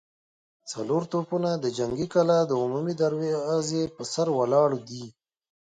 څلور 0.71 1.01
توپونه 1.11 1.49
د 1.55 1.65
جنګي 1.77 2.07
کلا 2.13 2.39
د 2.45 2.51
عمومي 2.63 2.93
دروازې 3.03 3.81
پر 3.95 4.03
سر 4.13 4.27
ولاړ 4.37 4.69
دي. 4.87 5.05